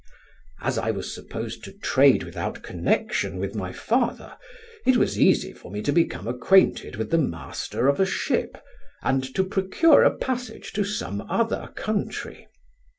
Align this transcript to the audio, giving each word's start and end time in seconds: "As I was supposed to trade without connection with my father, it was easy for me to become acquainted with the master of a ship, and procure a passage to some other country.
"As 0.61 0.79
I 0.79 0.89
was 0.89 1.13
supposed 1.13 1.63
to 1.63 1.71
trade 1.71 2.23
without 2.23 2.63
connection 2.63 3.37
with 3.37 3.53
my 3.53 3.71
father, 3.71 4.35
it 4.83 4.97
was 4.97 5.19
easy 5.19 5.53
for 5.53 5.69
me 5.69 5.83
to 5.83 5.91
become 5.93 6.27
acquainted 6.27 6.95
with 6.95 7.11
the 7.11 7.19
master 7.19 7.87
of 7.87 7.99
a 7.99 8.05
ship, 8.07 8.57
and 9.03 9.29
procure 9.51 10.01
a 10.01 10.17
passage 10.17 10.73
to 10.73 10.83
some 10.83 11.21
other 11.29 11.69
country. 11.75 12.47